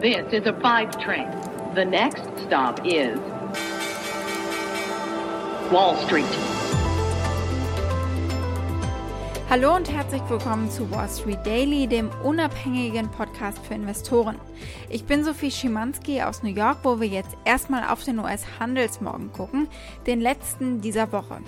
[0.00, 1.28] This is a five train.
[1.74, 3.18] The next stop is
[5.70, 6.24] Wall Street.
[9.50, 14.36] Hallo und herzlich willkommen zu Wall Street Daily, dem unabhängigen Podcast für Investoren.
[14.88, 19.68] Ich bin Sophie Schimanski aus New York, wo wir jetzt erstmal auf den US-Handelsmorgen gucken,
[20.06, 21.42] den letzten dieser Woche.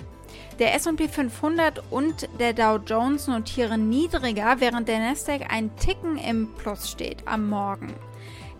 [0.59, 6.53] Der S&P 500 und der Dow Jones notieren niedriger, während der Nasdaq ein Ticken im
[6.53, 7.95] Plus steht am Morgen.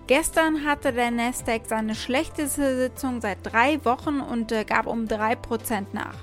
[0.06, 5.86] Gestern hatte der Nasdaq seine schlechteste Sitzung seit drei Wochen und äh, gab um 3%
[5.94, 6.18] nach.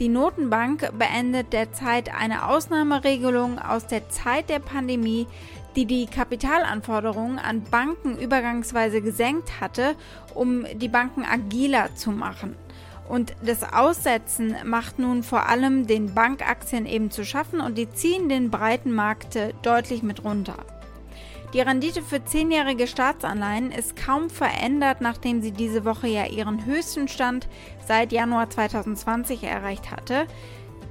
[0.00, 5.28] Die Notenbank beendet derzeit eine Ausnahmeregelung aus der Zeit der Pandemie,
[5.76, 9.94] die die Kapitalanforderungen an Banken übergangsweise gesenkt hatte,
[10.34, 12.56] um die Banken agiler zu machen.
[13.08, 18.28] Und das Aussetzen macht nun vor allem den Bankaktien eben zu schaffen und die ziehen
[18.28, 20.56] den breiten Markt deutlich mit runter.
[21.54, 27.06] Die Rendite für zehnjährige Staatsanleihen ist kaum verändert, nachdem sie diese Woche ja ihren höchsten
[27.06, 27.46] Stand
[27.86, 30.26] seit Januar 2020 erreicht hatte.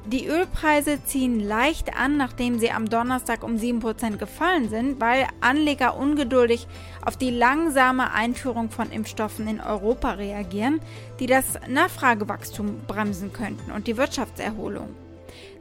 [0.06, 5.97] Die Ölpreise ziehen leicht an, nachdem sie am Donnerstag um 7% gefallen sind, weil Anleger
[5.97, 6.66] ungeduldig
[7.06, 10.80] auf die langsame Einführung von Impfstoffen in Europa reagieren,
[11.19, 14.95] die das Nachfragewachstum bremsen könnten und die Wirtschaftserholung.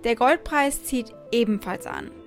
[0.05, 2.22] Der Goldpreis zieht ebenfalls an.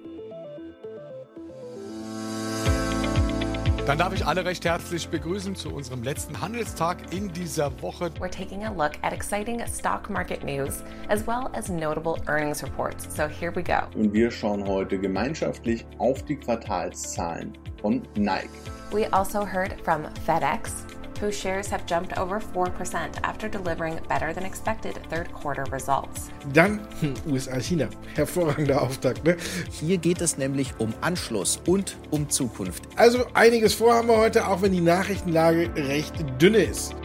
[3.86, 8.10] Dann darf ich alle recht herzlich begrüßen zu unserem letzten Handelstag in dieser Woche.
[8.20, 13.08] We're taking a look at exciting stock market news as well as notable earnings reports.
[13.16, 13.84] So here we go.
[13.96, 18.50] Und wir schauen heute gemeinschaftlich auf die Quartalszahlen von Nike.
[18.92, 20.84] We also heard from FedEx,
[21.26, 26.30] whose shares have jumped over 4% after delivering better than expected third quarter results.
[26.54, 26.80] Dann
[27.28, 27.88] USA-China.
[28.16, 29.36] Hervorragender Auftakt, ne?
[29.72, 32.84] Hier geht es nämlich um Anschluss und um Zukunft.
[32.96, 36.96] Also einiges vor haben wir heute, auch wenn die Nachrichtenlage recht dünne ist.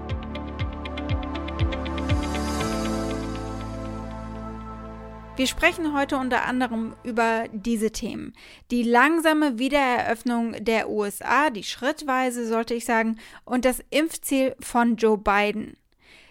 [5.41, 8.35] Wir sprechen heute unter anderem über diese Themen.
[8.71, 15.17] Die langsame Wiedereröffnung der USA, die schrittweise, sollte ich sagen, und das Impfziel von Joe
[15.17, 15.79] Biden.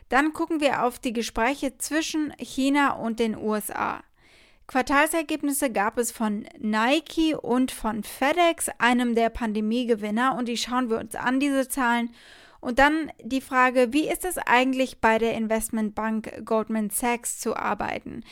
[0.10, 4.04] Dann gucken wir auf die Gespräche zwischen China und den USA.
[4.68, 11.00] Quartalsergebnisse gab es von Nike und von FedEx, einem der Pandemiegewinner, und die schauen wir
[11.00, 12.14] uns an, diese Zahlen.
[12.62, 18.24] Und dann die Frage, wie ist es eigentlich bei der Investmentbank Goldman Sachs zu arbeiten?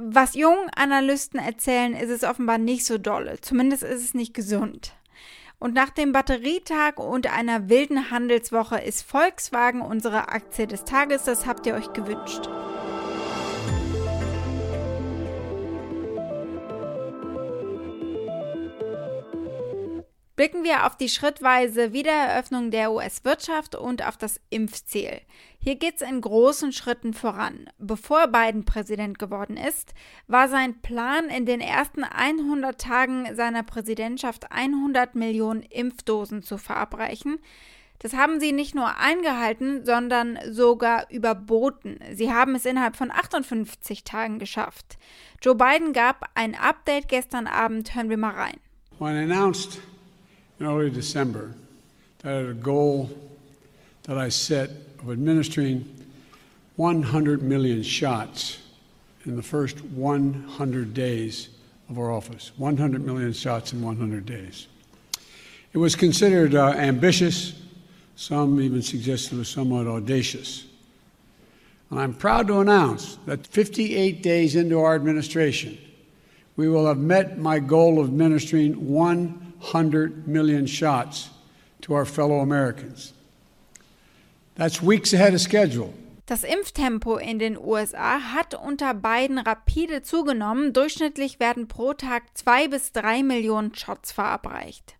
[0.00, 3.40] Was jungen Analysten erzählen, ist es offenbar nicht so dolle.
[3.40, 4.92] Zumindest ist es nicht gesund.
[5.58, 11.24] Und nach dem Batterietag und einer wilden Handelswoche ist Volkswagen unsere Aktie des Tages.
[11.24, 12.48] Das habt ihr euch gewünscht.
[20.38, 25.20] Blicken wir auf die schrittweise Wiedereröffnung der US-Wirtschaft und auf das Impfziel.
[25.58, 27.68] Hier geht es in großen Schritten voran.
[27.78, 29.94] Bevor Biden Präsident geworden ist,
[30.28, 37.40] war sein Plan, in den ersten 100 Tagen seiner Präsidentschaft 100 Millionen Impfdosen zu verabreichen.
[37.98, 41.98] Das haben sie nicht nur eingehalten, sondern sogar überboten.
[42.12, 44.98] Sie haben es innerhalb von 58 Tagen geschafft.
[45.42, 47.96] Joe Biden gab ein Update gestern Abend.
[47.96, 48.60] Hören wir mal rein.
[49.00, 49.80] When announced
[50.58, 51.54] in early December
[52.18, 53.10] that I had a goal
[54.04, 54.70] that I set
[55.00, 55.94] of administering
[56.76, 58.58] 100 million shots
[59.24, 61.48] in the first 100 days
[61.88, 62.52] of our office.
[62.56, 64.66] 100 million shots in 100 days.
[65.72, 67.54] It was considered uh, ambitious.
[68.16, 70.64] Some even suggested it was somewhat audacious.
[71.90, 75.78] And I'm proud to announce that 58 days into our administration,
[76.56, 78.88] we will have met my goal of administering
[79.60, 81.30] 100 million shots
[81.82, 83.12] to our fellow Americans.
[84.56, 85.94] That's weeks ahead of schedule.
[86.26, 90.74] Das Impftempo in den USA hat unter Biden rapide zugenommen.
[90.74, 94.97] Durchschnittlich werden pro Tag zwei bis drei Millionen Shots verabreicht.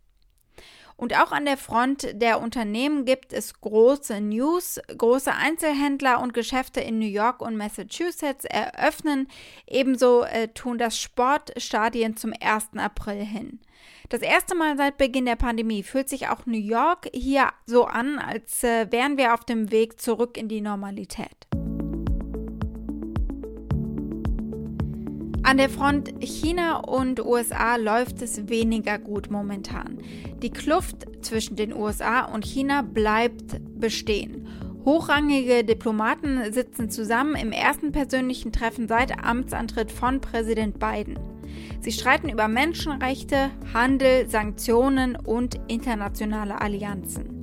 [0.98, 4.80] Und auch an der Front der Unternehmen gibt es große News.
[4.88, 9.28] Große Einzelhändler und Geschäfte in New York und Massachusetts eröffnen.
[9.68, 12.70] Ebenso äh, tun das Sportstadien zum 1.
[12.76, 13.60] April hin.
[14.08, 18.18] Das erste Mal seit Beginn der Pandemie fühlt sich auch New York hier so an,
[18.18, 21.46] als äh, wären wir auf dem Weg zurück in die Normalität.
[25.48, 29.96] An der Front China und USA läuft es weniger gut momentan.
[30.42, 34.46] Die Kluft zwischen den USA und China bleibt bestehen.
[34.84, 41.18] Hochrangige Diplomaten sitzen zusammen im ersten persönlichen Treffen seit Amtsantritt von Präsident Biden.
[41.80, 47.38] Sie streiten über Menschenrechte, Handel, Sanktionen und internationale Allianzen.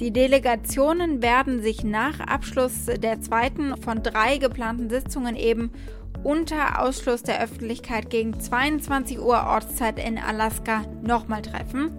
[0.00, 5.72] Die Delegationen werden sich nach Abschluss der zweiten von drei geplanten Sitzungen eben
[6.22, 11.90] unter Ausschluss der Öffentlichkeit gegen 22 Uhr Ortszeit in Alaska nochmal treffen.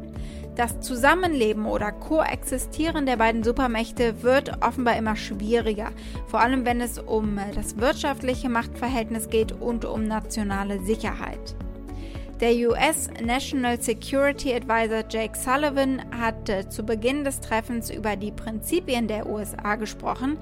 [0.56, 5.92] Das Zusammenleben oder Koexistieren der beiden Supermächte wird offenbar immer schwieriger,
[6.28, 11.56] vor allem wenn es um das wirtschaftliche Machtverhältnis geht und um nationale Sicherheit.
[12.40, 19.10] Der US National Security Advisor Jake Sullivan hatte zu Beginn des Treffens über die Prinzipien
[19.10, 20.38] der USA gesprochen,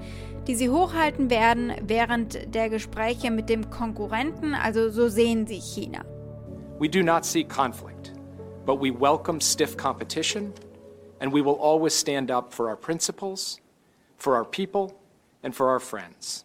[0.46, 6.04] die sie hochhalten werden während der Gespräche mit dem Konkurrenten, also so sehen sie China.
[6.78, 8.12] We do not seek conflict,
[8.64, 10.52] but we welcome stiff competition
[11.20, 13.60] and we will always stand up for our principles,
[14.18, 14.94] for our people
[15.42, 16.44] and for our friends.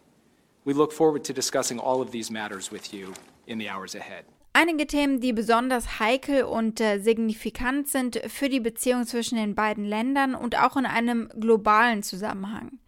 [0.64, 3.14] We look forward to discussing all of these matters with you
[3.46, 4.24] in the hours ahead.
[4.56, 9.84] Einige Themen, die besonders heikel und äh, signifikant sind für die Beziehung zwischen den beiden
[9.84, 12.78] Ländern und auch in einem globalen Zusammenhang.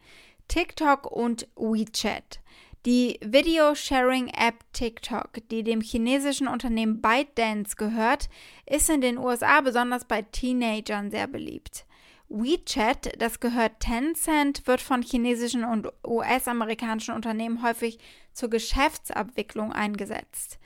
[0.46, 2.38] TikTok und WeChat.
[2.86, 8.28] Die Video-Sharing-App TikTok, die dem chinesischen Unternehmen ByteDance gehört,
[8.64, 11.84] ist in den USA besonders bei Teenagern sehr beliebt.
[12.28, 17.98] WeChat, das gehört Tencent, wird von chinesischen und US-amerikanischen Unternehmen häufig
[18.32, 20.60] zur Geschäftsabwicklung eingesetzt.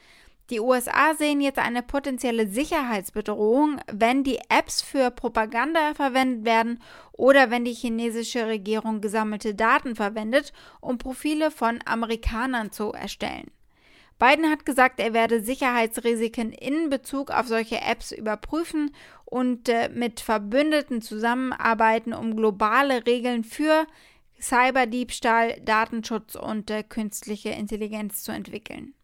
[0.50, 6.82] Die USA sehen jetzt eine potenzielle Sicherheitsbedrohung, wenn die Apps für Propaganda verwendet werden
[7.12, 13.52] oder wenn die chinesische Regierung gesammelte Daten verwendet, um Profile von Amerikanern zu erstellen.
[14.18, 18.90] Biden hat gesagt, er werde Sicherheitsrisiken in Bezug auf solche Apps überprüfen
[19.24, 23.86] und äh, mit Verbündeten zusammenarbeiten, um globale Regeln für
[24.38, 28.94] Cyberdiebstahl, Datenschutz und äh, künstliche Intelligenz zu entwickeln.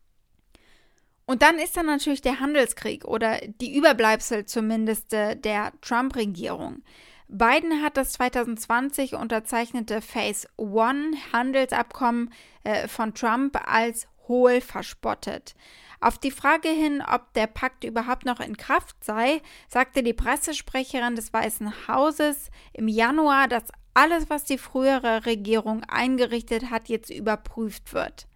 [1.26, 6.82] Und dann ist da natürlich der Handelskrieg oder die Überbleibsel zumindest äh, der Trump-Regierung.
[7.28, 12.32] Biden hat das 2020 unterzeichnete Phase One Handelsabkommen
[12.62, 15.56] äh, von Trump als hohl verspottet.
[16.00, 21.16] Auf die Frage hin, ob der Pakt überhaupt noch in Kraft sei, sagte die Pressesprecherin
[21.16, 23.64] des Weißen Hauses im Januar, dass
[23.94, 28.28] alles, was die frühere Regierung eingerichtet hat, jetzt überprüft wird.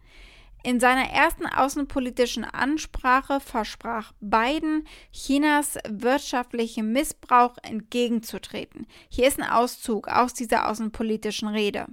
[0.63, 8.87] In seiner ersten außenpolitischen Ansprache versprach Biden, Chinas wirtschaftlichem Missbrauch entgegenzutreten.
[9.09, 11.87] Hier ist ein Auszug aus dieser außenpolitischen Rede.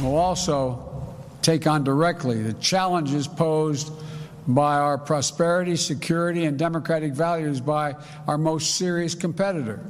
[0.00, 0.78] We'll also
[1.40, 3.90] take on directly the challenges posed
[4.46, 7.94] by our prosperity, security, and democratic values by
[8.26, 9.80] our most serious competitor,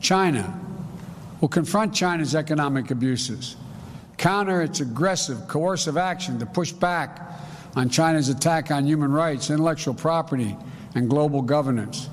[0.00, 0.44] China.
[1.40, 3.56] We'll confront China's economic abuses,
[4.18, 7.32] counter its aggressive, coercive action to push back
[7.74, 10.56] on China's attack on human rights, intellectual property,
[10.94, 12.08] and global governance.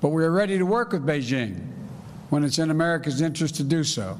[0.00, 1.60] But we are ready to work with Beijing
[2.30, 4.18] when it's in America's interest to do so.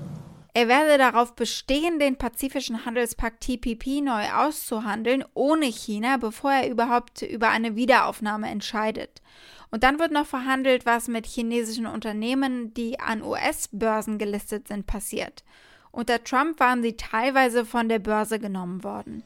[0.55, 7.23] Er werde darauf bestehen, den Pazifischen Handelspakt TPP neu auszuhandeln, ohne China, bevor er überhaupt
[7.23, 9.23] über eine Wiederaufnahme entscheidet.
[9.71, 15.43] Und dann wird noch verhandelt, was mit chinesischen Unternehmen, die an US-Börsen gelistet sind, passiert.
[15.91, 19.23] Unter Trump waren sie teilweise von der Börse genommen worden.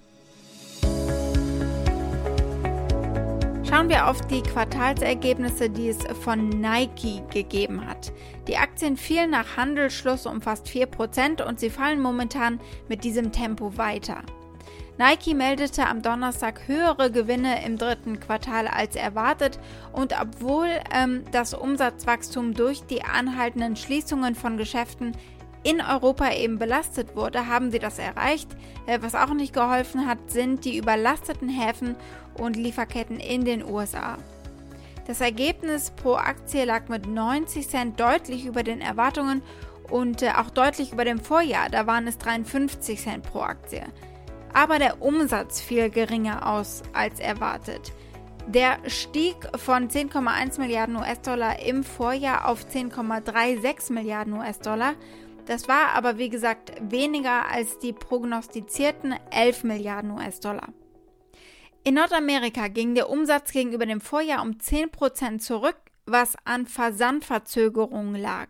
[3.77, 8.11] Schauen wir auf die Quartalsergebnisse, die es von Nike gegeben hat.
[8.49, 13.77] Die Aktien fielen nach Handelsschluss um fast 4% und sie fallen momentan mit diesem Tempo
[13.77, 14.23] weiter.
[14.97, 19.59] Nike meldete am Donnerstag höhere Gewinne im dritten Quartal als erwartet
[19.93, 25.13] und obwohl ähm, das Umsatzwachstum durch die anhaltenden Schließungen von Geschäften
[25.67, 28.49] in Europa eben belastet wurde, haben sie das erreicht.
[28.87, 31.97] Äh, was auch nicht geholfen hat, sind die überlasteten Häfen
[32.35, 34.17] und Lieferketten in den USA.
[35.09, 39.43] Das Ergebnis pro Aktie lag mit 90 Cent deutlich über den Erwartungen
[39.91, 43.83] und äh, auch deutlich über dem Vorjahr, da waren es 53 Cent pro Aktie.
[44.55, 47.93] Aber der Umsatz fiel geringer aus als erwartet.
[48.47, 54.95] Der stieg von 10,1 Milliarden US-Dollar im Vorjahr auf 10,36 Milliarden US-Dollar
[55.47, 60.69] das war aber wie gesagt weniger als die prognostizierten 11 Milliarden US-Dollar.
[61.85, 68.49] In Nordamerika ging der Umsatz gegenüber dem Vorjahr um 10% zurück, was an Versandverzögerungen lag.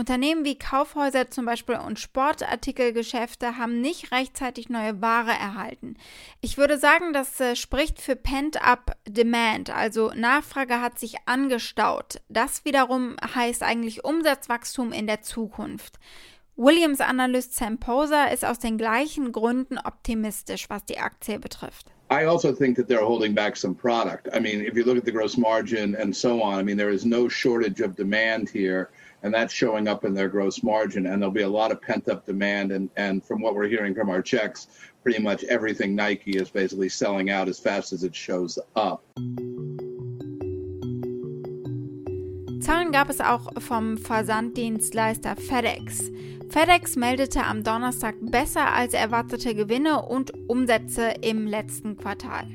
[0.00, 5.94] Unternehmen wie Kaufhäuser zum Beispiel und Sportartikelgeschäfte haben nicht rechtzeitig neue Ware erhalten.
[6.40, 12.22] Ich würde sagen, das äh, spricht für Pent-up Demand, also Nachfrage hat sich angestaut.
[12.30, 15.98] Das wiederum heißt eigentlich Umsatzwachstum in der Zukunft.
[16.56, 21.92] Williams-Analyst Sam Poser ist aus den gleichen Gründen optimistisch, was die Aktie betrifft.
[22.10, 24.28] I also think that they're holding back some product.
[24.34, 26.92] I mean, if you look at the gross margin and so on, I mean, there
[26.92, 28.88] is no shortage of demand here,
[29.22, 31.06] and that's showing up in their gross margin.
[31.06, 32.72] And there'll be a lot of pent up demand.
[32.72, 34.68] And, and from what we're hearing from our checks,
[35.02, 39.02] pretty much everything Nike is basically selling out as fast as it shows up.
[42.60, 46.10] Zahlen gab es auch vom Versanddienstleister FedEx.
[46.50, 52.46] FedEx meldete am Donnerstag besser als erwartete Gewinne und Umsätze im letzten Quartal.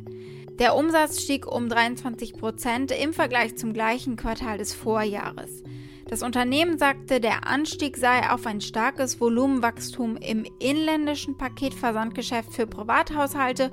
[0.59, 5.63] Der Umsatz stieg um 23 Prozent im Vergleich zum gleichen Quartal des Vorjahres.
[6.07, 13.71] Das Unternehmen sagte, der Anstieg sei auf ein starkes Volumenwachstum im inländischen Paketversandgeschäft für Privathaushalte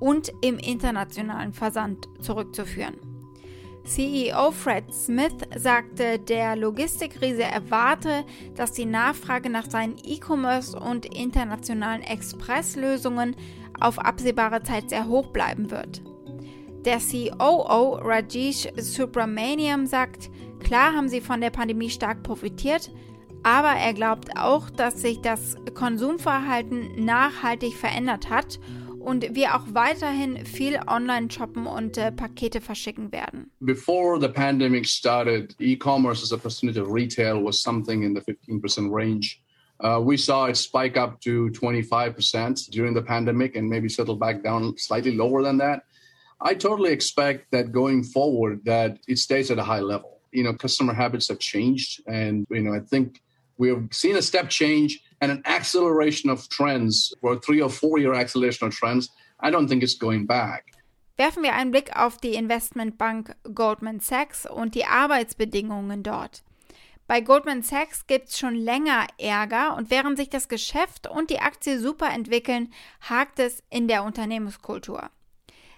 [0.00, 2.94] und im internationalen Versand zurückzuführen.
[3.84, 8.24] CEO Fred Smith sagte, der Logistikriese erwarte,
[8.54, 13.36] dass die Nachfrage nach seinen E-Commerce und internationalen Expresslösungen
[13.78, 16.00] auf absehbare Zeit sehr hoch bleiben wird.
[16.86, 20.30] Der COO Rajesh Subramaniam sagt,
[20.64, 22.90] klar haben sie von der Pandemie stark profitiert,
[23.44, 28.58] aber er glaubt auch, dass sich das Konsumverhalten nachhaltig verändert hat
[28.98, 33.50] und wir auch weiterhin viel online shoppen und äh, Pakete verschicken werden.
[33.60, 38.90] Before the pandemic started, e-commerce as a percentage of retail was something in the 15%
[38.90, 39.42] range.
[39.80, 44.42] Uh, we saw it spike up to 25% during the pandemic and maybe settle back
[44.42, 45.82] down slightly lower than that.
[46.40, 50.13] I totally expect that going forward that it stays at a high level.
[50.34, 53.22] You know, customer habits have changed and you know, I think
[53.56, 58.14] we've seen a step change and an acceleration of trends, or three or four year
[58.14, 59.10] acceleration of trends,
[59.40, 60.64] I don't think it's going back.
[61.16, 66.42] Werfen wir einen Blick auf die Investmentbank Goldman Sachs und die Arbeitsbedingungen dort.
[67.06, 71.38] Bei Goldman Sachs gibt es schon länger Ärger und während sich das Geschäft und die
[71.38, 75.10] Aktie super entwickeln, hakt es in der Unternehmenskultur.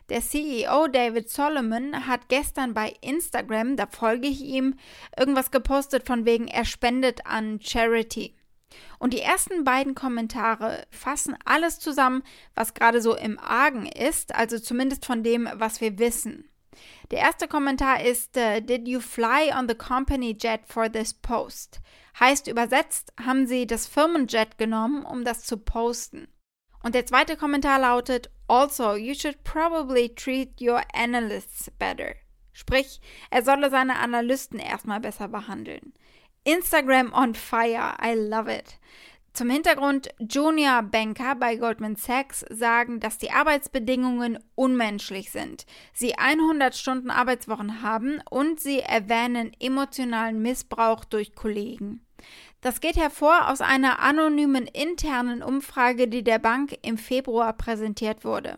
[0.09, 4.77] Der CEO David Solomon hat gestern bei Instagram, da folge ich ihm,
[5.19, 8.37] irgendwas gepostet von wegen, er spendet an Charity.
[8.99, 12.23] Und die ersten beiden Kommentare fassen alles zusammen,
[12.55, 16.49] was gerade so im Argen ist, also zumindest von dem, was wir wissen.
[17.11, 21.81] Der erste Kommentar ist uh, Did you fly on the company jet for this post?
[22.21, 26.29] Heißt übersetzt, haben Sie das Firmenjet genommen, um das zu posten.
[26.87, 32.15] Und der zweite Kommentar lautet Also, you should probably treat your analysts better.
[32.53, 35.95] Sprich, er solle seine Analysten erstmal besser behandeln.
[36.45, 37.97] Instagram on fire.
[38.01, 38.79] I love it.
[39.33, 46.77] Zum Hintergrund, Junior Banker bei Goldman Sachs sagen, dass die Arbeitsbedingungen unmenschlich sind, sie 100
[46.77, 52.07] Stunden Arbeitswochen haben und sie erwähnen emotionalen Missbrauch durch Kollegen.
[52.67, 58.57] Das geht hervor aus einer anonymen internen Umfrage, die der Bank im Februar präsentiert wurde.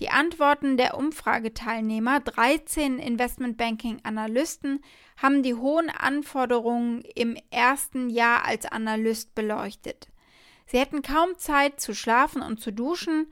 [0.00, 4.80] Die Antworten der Umfrageteilnehmer, 13 Investmentbanking-Analysten,
[5.18, 10.08] haben die hohen Anforderungen im ersten Jahr als Analyst beleuchtet.
[10.64, 13.30] Sie hätten kaum Zeit zu schlafen und zu duschen.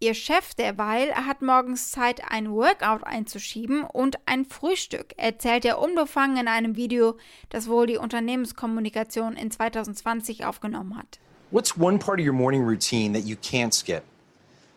[0.00, 6.36] Ihr Chef derweil hat morgens Zeit, ein Workout einzuschieben und ein Frühstück, erzählt er unbefangen
[6.36, 7.16] in einem Video,
[7.48, 11.20] das wohl die Unternehmenskommunikation in 2020 aufgenommen hat.
[11.52, 14.02] What's one part of your morning routine that you can't skip?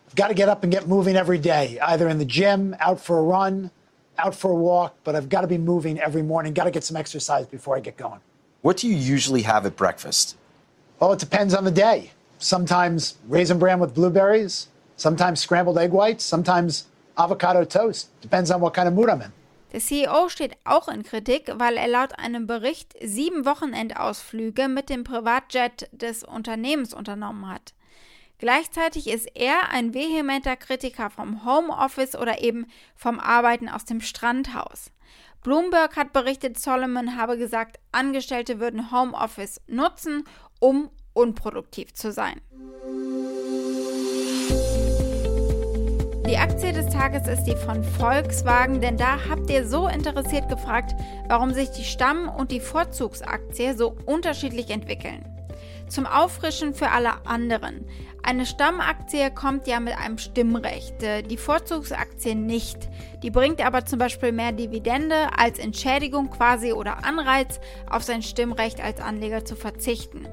[0.08, 3.00] I've got to get up and get moving every day, either in the gym, out
[3.00, 3.70] for a run,
[4.16, 6.84] out for a walk, but I've got to be moving every morning, got to get
[6.84, 8.20] some exercise before I get going.
[8.62, 10.36] What do you usually have at breakfast?
[11.00, 12.12] Well, it depends on the day.
[12.38, 14.68] Sometimes raisin bran with blueberries,
[14.98, 16.86] sometimes scrambled egg whites, sometimes
[17.16, 18.10] avocado toast.
[18.20, 19.32] Depends on what kind of mood I'm in.
[19.72, 25.04] Der CEO steht auch in Kritik, weil er laut einem Bericht sieben Wochenendausflüge mit dem
[25.04, 27.74] Privatjet des Unternehmens unternommen hat.
[28.38, 34.90] Gleichzeitig ist er ein vehementer Kritiker vom Homeoffice oder eben vom Arbeiten aus dem Strandhaus.
[35.42, 40.24] Bloomberg hat berichtet, Solomon habe gesagt, Angestellte würden Homeoffice nutzen,
[40.60, 42.40] um unproduktiv zu sein.
[46.28, 50.94] Die Aktie des Tages ist die von Volkswagen, denn da habt ihr so interessiert gefragt,
[51.26, 55.24] warum sich die Stamm- und die Vorzugsaktie so unterschiedlich entwickeln.
[55.88, 57.86] Zum Auffrischen für alle anderen.
[58.22, 62.90] Eine Stammaktie kommt ja mit einem Stimmrecht, äh, die Vorzugsaktie nicht.
[63.22, 67.58] Die bringt aber zum Beispiel mehr Dividende als Entschädigung quasi oder Anreiz,
[67.88, 70.28] auf sein Stimmrecht als Anleger zu verzichten.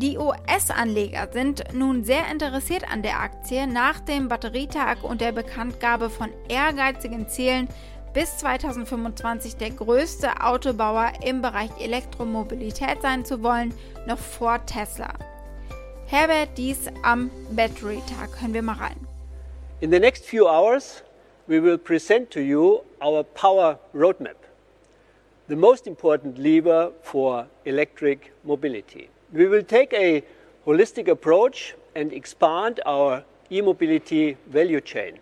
[0.00, 3.66] Die US-Anleger sind nun sehr interessiert an der Aktie.
[3.66, 7.66] Nach dem Batterietag und der Bekanntgabe von ehrgeizigen Zielen
[8.14, 13.74] bis 2025 der größte Autobauer im Bereich Elektromobilität sein zu wollen,
[14.06, 15.14] noch vor Tesla.
[16.06, 18.40] Herbert dies am Battery Tag.
[18.40, 19.04] Hören wir mal rein.
[19.80, 21.02] In the next few hours,
[21.48, 24.36] we will present to you our power roadmap,
[25.48, 29.08] the most important lever for electric mobility.
[29.32, 30.22] We will take a
[30.64, 35.18] holistic approach and expand our e mobility value chain.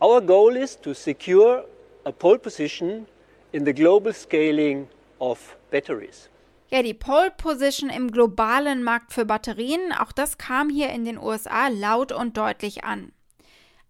[0.00, 1.64] Our goal is to secure
[2.04, 3.06] a pole position
[3.52, 4.88] in the global scaling
[5.20, 6.28] of batteries.
[6.70, 11.18] Ja, die Pole Position im globalen Markt für Batterien, auch das kam hier in den
[11.18, 13.12] USA laut und deutlich an.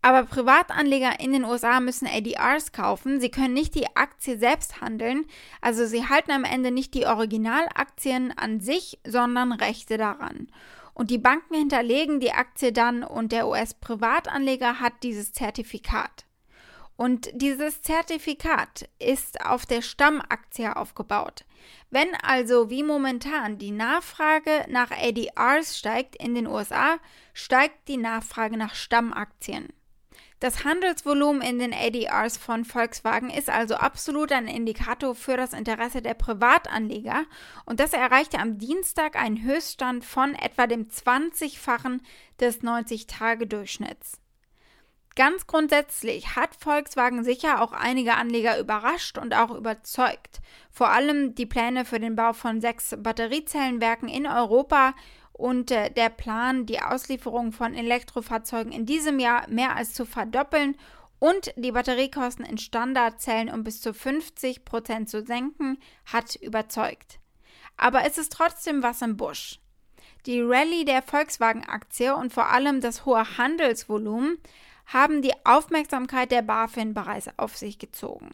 [0.05, 3.21] Aber Privatanleger in den USA müssen ADRs kaufen.
[3.21, 5.27] Sie können nicht die Aktie selbst handeln.
[5.61, 10.49] Also sie halten am Ende nicht die Originalaktien an sich, sondern Rechte daran.
[10.93, 16.27] Und die Banken hinterlegen die Aktie dann und der US-Privatanleger hat dieses Zertifikat.
[16.97, 21.45] Und dieses Zertifikat ist auf der Stammaktie aufgebaut.
[21.91, 26.99] Wenn also wie momentan die Nachfrage nach ADRs steigt in den USA,
[27.33, 29.73] steigt die Nachfrage nach Stammaktien.
[30.43, 36.03] Das Handelsvolumen in den ADRs von Volkswagen ist also absolut ein Indikator für das Interesse
[36.03, 37.27] der Privatanleger
[37.65, 42.01] und das erreichte am Dienstag einen Höchststand von etwa dem 20-fachen
[42.41, 44.19] des 90-Tage-Durchschnitts.
[45.15, 50.41] Ganz grundsätzlich hat Volkswagen sicher auch einige Anleger überrascht und auch überzeugt.
[50.73, 54.95] Vor allem die Pläne für den Bau von sechs Batteriezellenwerken in Europa
[55.43, 60.77] und äh, der Plan, die Auslieferung von Elektrofahrzeugen in diesem Jahr mehr als zu verdoppeln
[61.19, 67.19] und die Batteriekosten in Standardzellen um bis zu 50 Prozent zu senken, hat überzeugt.
[67.77, 69.59] Aber es ist trotzdem was im Busch.
[70.27, 74.39] Die Rallye der Volkswagen-Aktie und vor allem das hohe Handelsvolumen
[74.87, 78.31] haben die Aufmerksamkeit der BaFin bereits auf sich gezogen.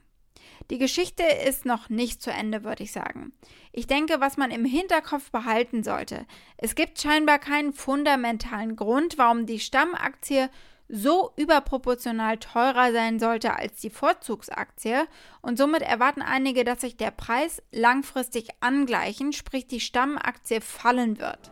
[0.70, 3.32] Die Geschichte ist noch nicht zu Ende, würde ich sagen.
[3.72, 6.26] Ich denke, was man im Hinterkopf behalten sollte,
[6.58, 10.50] es gibt scheinbar keinen fundamentalen Grund, warum die Stammaktie
[10.90, 15.06] so überproportional teurer sein sollte als die Vorzugsaktie
[15.40, 21.50] und somit erwarten einige, dass sich der Preis langfristig angleichen, sprich die Stammaktie fallen wird.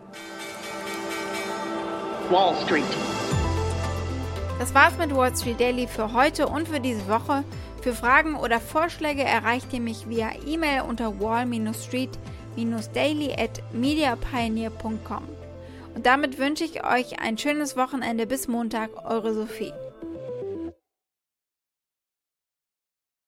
[2.28, 2.84] Wall Street.
[4.58, 7.44] Das war's mit Wall Street Daily für heute und für diese Woche.
[7.86, 15.22] Für Fragen oder Vorschläge erreicht ihr mich via E-Mail unter wall-street-daily at mediapioneer.com.
[15.94, 19.72] Und damit wünsche ich euch ein schönes Wochenende bis Montag, eure Sophie.